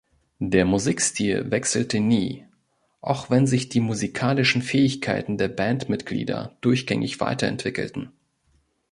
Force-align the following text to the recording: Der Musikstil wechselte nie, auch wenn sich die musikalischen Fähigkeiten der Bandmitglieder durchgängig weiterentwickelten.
Der 0.39 0.65
Musikstil 0.65 1.51
wechselte 1.51 1.99
nie, 1.99 2.43
auch 3.01 3.29
wenn 3.29 3.45
sich 3.45 3.69
die 3.69 3.81
musikalischen 3.81 4.63
Fähigkeiten 4.63 5.37
der 5.37 5.47
Bandmitglieder 5.49 6.57
durchgängig 6.61 7.19
weiterentwickelten. 7.19 8.11